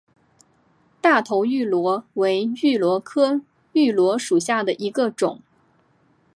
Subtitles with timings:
[0.99, 3.41] 大头芋螺为芋螺科
[3.73, 5.43] 芋螺属下的一个种。